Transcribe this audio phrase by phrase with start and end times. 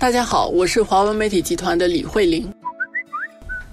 [0.00, 2.50] 大家好，我是华文媒体集团的李慧玲。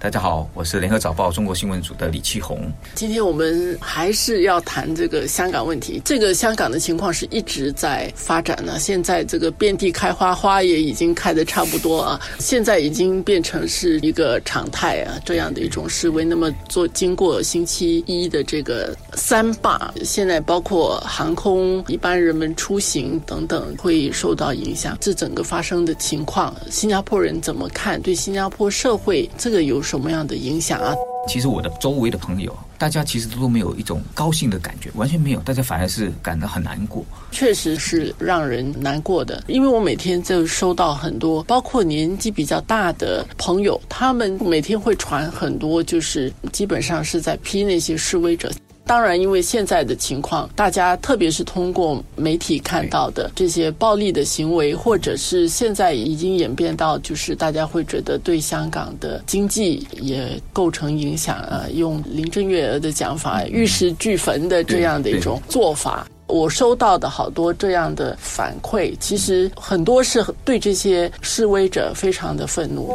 [0.00, 2.72] 大家好，我是联合早报中国新闻组的李启红。
[2.94, 6.00] 今天我们还是要谈这个香港问题。
[6.04, 16.24] 这个香港的情况是一直在发展呢，现在这个遍地开花，花也已经开的差不多啊，现在已经变成是一个常态啊，这样的一种示威。
[16.24, 24.96] 那么做经过星期一的这个三罢，现在包括航空、一般人们出行等等会受到影响。
[25.00, 28.00] 这整个发生的情况，新加坡人怎么看？
[28.00, 29.82] 对新加坡社会这个有？
[29.88, 30.94] 什么样的影响啊？
[31.26, 37.02] 其实我的周围的朋友，大家其实都没有一种高兴的感觉，完全没有，大家反而是感到很难过。
[37.30, 48.52] 确实是让人难过的，因为我每天就收到很多，包括年纪比较大的朋友，他们每天会传很多，就是基本上是在批那些示威者。
[48.88, 61.36] 当然，因为现在的情况，大家特别是通过媒体看到的这些暴力的行为，或者是现在已经演变到，就是大家会觉得对香港的经济也构成影响。
[61.36, 72.90] 啊，用林郑月娥的讲法，“玉石俱焚”的这样的一种做法，我收到的好多这样的反馈，其实很多是对这些示威者非常的愤怒。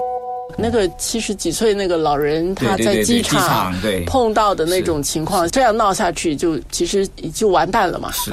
[0.57, 3.73] 那个七十几岁那个老人，他在机场
[4.05, 8.11] 碰到的那种情况，这样闹下去就其实就完蛋了嘛。
[8.11, 8.31] 是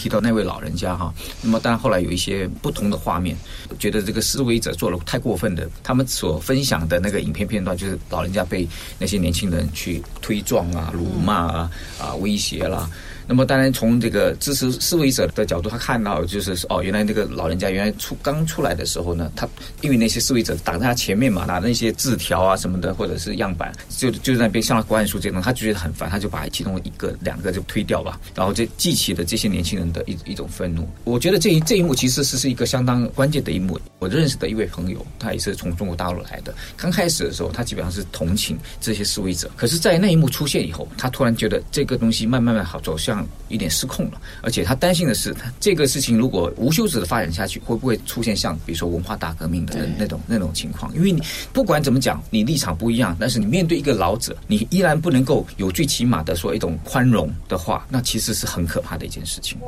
[0.00, 3.36] 提到那位老人家哈，那么但后来有一些不同的画面，
[3.80, 8.64] 觉得这个示威者做了太过分的，他们所分享的那个影片片段，就是老人家被
[8.96, 12.88] 那些年轻人去推撞啊、辱骂啊、啊威胁啦。
[13.28, 19.46] 那么当然，从这个支持示威者的角度，他看到就是哦，原来那个老人家原来出刚出来的时候呢，他
[19.82, 30.88] 因为那些示威者挡在他前面嘛，拿那些字条啊什么的，或者是样板，就就在那边向他关书这种，他就觉得很烦，他就把其中一个、两个就推掉吧，然后就激起了这些年轻人的一一种愤怒。
[31.04, 33.78] 我觉得这一这一幕其实是是一个相当关键的一幕。
[33.98, 43.17] 我认识的一位朋友，他也是从中国大陆来的，刚开始的时候，他基本上是同情这些示威者，可是，在那一幕出现以后，他突然觉得这个东西慢慢慢好走向。
[43.48, 50.94] 有点失控了，而且他担心的是，这个事情如果无休止的发展下去，会不会出现像比如说文化大革命的那种那种情况？
[50.94, 59.58] 因为你不管怎么讲，你立场不一样，但是你面对一个老者，你依然不能够有最起码的说一种宽容的话，那其实是很可怕的一件事情。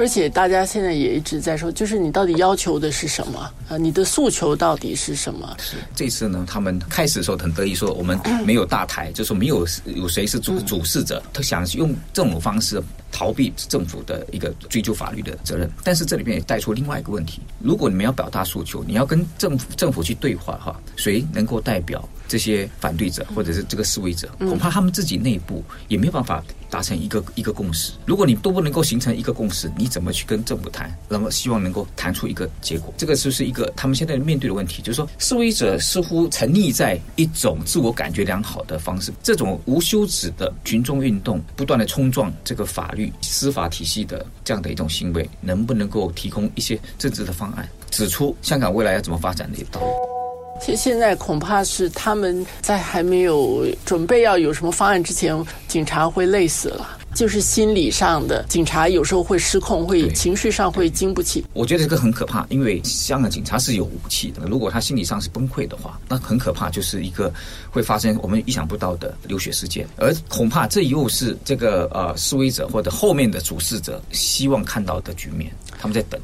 [0.00, 3.38] 而且大家现在也一直在说，就是你到底要求的是什么
[3.68, 3.76] 啊？
[3.76, 5.54] 你的诉求到底是什么？
[5.58, 6.44] 是这次呢？
[6.48, 15.70] 他们开始的时候很得意，说我们没有大台，就说没有有谁是主主事者，他想用这种方式逃避政府的一个追究法律的责任。
[15.84, 24.28] 但是这里面也带出另外一个问题：如果你们要表达诉求，你要跟政府政府去对话哈，谁能够代表这些反对者或者是这个示威者？
[24.38, 26.42] 恐怕他们自己内部也没有办法。
[26.70, 30.88] 达成一个一个共识，如果你都不能够形成一个共识，你怎么去跟政府谈？
[31.08, 49.86] 那么希望能够谈出一个结果，这个就是一个他们现在面对的问题，就是说示威者似乎沉溺在一种自我感觉良好的方式，这种无休止的群众运动，不断的冲撞这个法律司法体系的这样的一种行为，能不能够提供一些政治的方案，指出香港未来要怎么发展的一道路？
[50.60, 55.34] 现现在恐怕是他们在还没有准备要有什么方案之前，
[55.68, 56.98] 警察会累死了。
[57.14, 61.44] 就是心理上的，警察有时候会失控，会情绪上会经不起。
[61.52, 64.46] 我觉得这个很可怕，因为香港警察是有武器的。
[64.46, 67.32] 如果他心理上是崩溃的话，那很可怕，就是一个
[67.70, 69.86] 会发生我们意想不到的流血事件。
[69.96, 76.20] 而恐怕这又是这个呃示威者或者后面的主事者希望看到的局面，他们在等。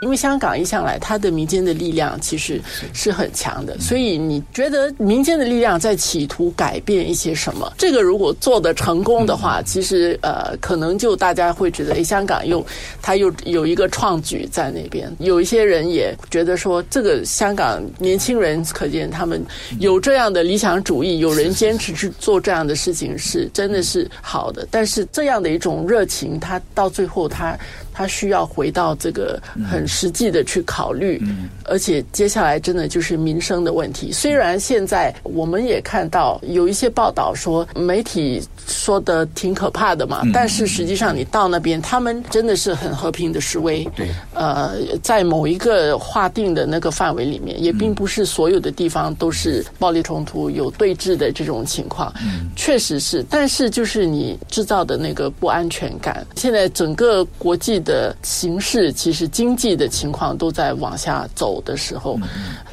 [0.00, 2.60] 因为香港一向来，它的民间的力量其实
[2.92, 7.72] 是很强的，所以你觉得民间的力量在企图改变一些什么？
[7.76, 12.64] 这个如果做得成功的话，其实呃，可能就大家会觉得，哎，香港又
[13.02, 15.10] 它又有一个创举在那边。
[15.18, 19.44] 有一些人也觉得说，这个香港年轻人可见他们
[19.80, 24.66] 有这样的理想主义，有人坚持去做这样的事情，是真的是好的。
[24.70, 27.58] 但是这样的一种热情，它到最后它。
[27.98, 31.18] 他需要回到这个很实际的去考虑，
[31.64, 34.12] 而且接下来真的就是民生的问题。
[34.12, 43.82] 虽然现在我们也看到有一些报道说媒体说的挺可怕的嘛，但是实际上你到那边，他们真的是很和平的示威。
[43.96, 52.12] 对，呃，在某一个划定的那个范围里面，也并不是所有的地方都是暴力冲突、有对峙的这种情况。
[52.54, 57.78] 确实是，但是就是你制造的那个不安全感，现在整个国际。
[57.78, 62.18] 的形势，其实经济的情况都在往下走的时候，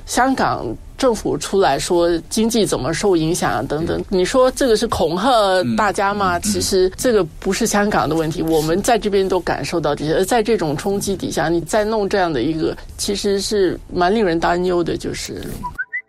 [0.07, 0.65] 香港
[0.97, 5.31] 政府出来说经济怎么受影响啊等等，你说这个是恐吓
[5.77, 6.39] 大家吗？
[6.39, 10.15] 其实这个不是香港的问题，我们在这边都感受到这些。
[10.15, 15.41] 而在这种冲击底下，你再弄这样的一个，其实是蛮令人担忧的，就是。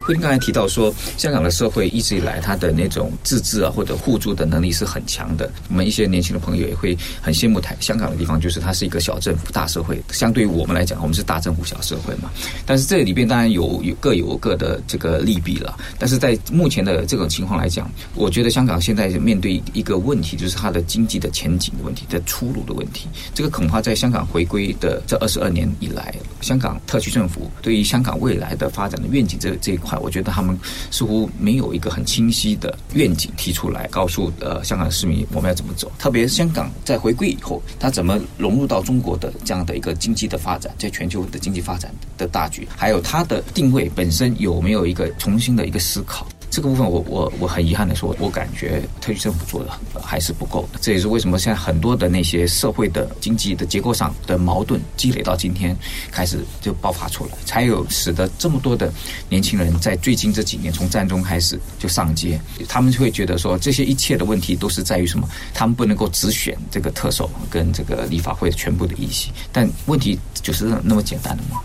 [0.07, 5.51] 慧玲刚才提到说，香港的社会一直以来，它的那种自治啊或者互助的能力是很强的。
[5.69, 10.01] 我们一些年轻的朋友也会很羡慕台香港的地方，就是它是一个小政府大社会。
[10.13, 12.31] 相对于我们来讲，我们是大政府小社会嘛。
[12.65, 15.77] 但是这里边当然有有各有各的这个利弊了。
[15.99, 23.09] 但是在目前的这种情况来讲，我觉得香港现在面对一个问题，就是它的经济的前景的问题，的出路的问题。
[23.35, 26.15] 这个恐怕在香港回归的这二十二年以来，
[26.47, 29.99] 香港特区政府对于香港未来的发展的愿景这这一块。
[29.99, 30.57] 我觉得他们
[30.93, 35.91] 似乎没有一个很清晰的愿景提出来，告诉呃香港市民我们要怎么走。
[35.99, 46.29] 特别是香港在回归以后，它怎么融入到中国的这样的一个经济的发展，在全球的经济发展的大局，还有它的定位本身有没有一个重新的一个思考。
[46.57, 49.71] 这个部分，我我我很遗憾的说，我感觉特区政府做的
[50.01, 50.67] 还是不够。
[50.81, 55.77] 这也是为什么现在很多的那些社会的经济的结构上的矛盾积累到今天，
[56.11, 58.91] 开始就爆发出来，才有使得这么多的
[59.29, 62.41] 年轻人在最近这几年从战中开始就上街。
[62.67, 65.29] 他们就会觉得说，这些一切的问题都是在于什么？
[65.53, 71.61] 他们不能够只选这个特首跟这个立法会全部的议席，但问题就是那么简单的吗？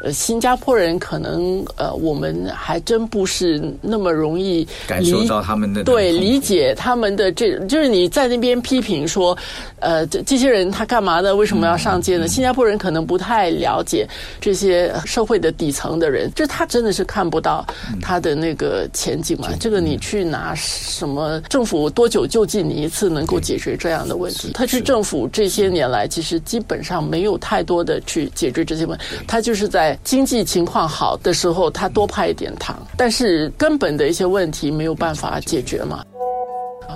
[0.00, 9.36] 呃，新加坡人可能呃，我们还真不是那么容易感受到他们的对理解他们的这，就是你在那边批评说，
[9.80, 11.34] 呃，这这些人他干嘛的？
[11.34, 12.28] 为什么要上街呢？
[12.28, 14.06] 新加坡人可能不太了解
[14.40, 17.66] 这些社会的底层的人，就他真的是看不到
[18.00, 19.48] 他的那个前景嘛。
[19.58, 24.52] 这个你去拿什么政府多久救济你一次能够解决这样的问题？
[24.54, 29.87] 他去政府这些年来其实基本上没有太多的去解决这些问题，他就是在。
[30.02, 36.04] 经济情况好的时候，他多派一点糖，但是根本的一些问题没有办法解决嘛。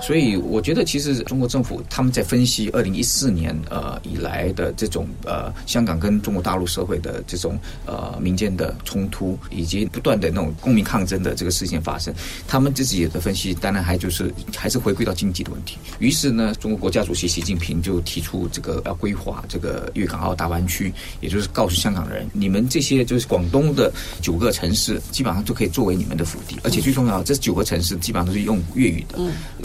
[0.05, 12.13] 所以我觉得，其实中国政府他们在分析二零一四年呃以来的这种呃香港跟中国大陆社会的这种呃民间的冲突，以及不断的那种公民抗争的这个事件发生，
[12.47, 15.77] 他们自己的分析当然还就是还是回归到经济的问题。
[15.99, 23.89] 于是呢，中国国家主席习近平就提出这个要规划这个粤港澳大湾区，也就是告诉香港人，你们这些就是广东的
[24.21, 29.17] 九个城市，基本上就可以作为你们的腹地，而且最重要，这九个城市基本上都是用粤语的。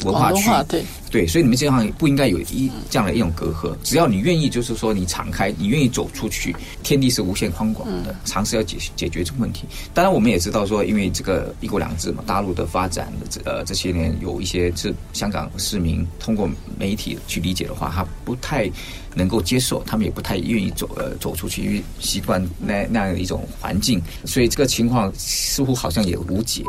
[0.05, 3.75] 文化区对对，所以你们这样不应该有一这样的一种隔阂。
[3.83, 9.65] 只要你愿意，就是说你敞开，你愿意走出去，天地是无限宽广的，尝试要解解决这个问题。
[9.95, 16.49] 当然，我们也知道说，因为这个一国两制嘛，大陆的发展这呃这些年有一些是香港市民通过
[16.79, 18.71] 媒体去理解的话，他不太
[19.15, 26.63] 能够接受，他们也不太愿意走呃走出去，因为习惯那那样的一种环境，所以这个情况似乎好像也无解。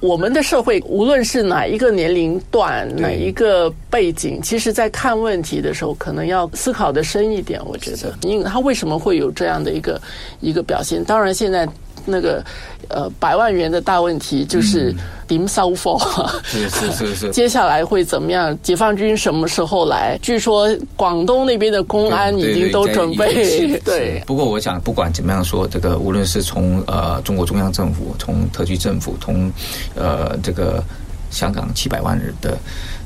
[0.00, 7.60] 我们的社会，无论是哪一个年龄段、哪一个背景，其实，在看问题的时候，可能要思考的深一点。
[7.64, 10.00] 我觉得，因为他为什么会有这样的一个
[10.40, 11.04] 一个表现？
[11.04, 11.68] 当然，现在。
[12.08, 12.42] 那个
[12.88, 14.94] 呃，百万元的大问题就是
[15.28, 15.98] 零骚货，
[16.42, 17.30] 是是是是。
[17.36, 18.56] 接下来会怎么样？
[18.62, 20.18] 解放军什么时候来？
[20.22, 23.78] 据说广东那边的公安已经都准备。
[23.84, 24.22] 对。
[24.26, 29.52] 不过我想，不管怎么样说，这个无论是从呃中国中央政府，从特区政府，从
[29.94, 30.82] 呃这个
[31.30, 32.56] 香港七百万人的。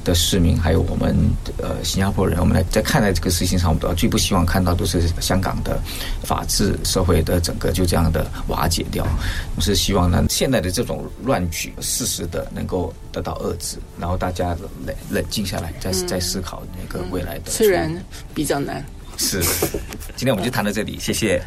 [0.05, 1.17] 的市民，还有我们
[1.59, 5.81] 呃新加坡人，我们来在看待这个事情上，我们都要最不希望看到都是香港的
[6.25, 9.06] 法治社会的整个就这样的瓦解掉。
[9.56, 14.56] 我是希望呢，现在的这种乱局适时的能够得到遏制，然后大家
[14.87, 17.51] 冷冷静下来，再再思考那个未来的。
[17.51, 17.93] 虽然
[18.35, 18.85] 比较难。
[19.19, 19.43] 是，
[20.17, 21.43] 今天我们就谈到这里，谢谢。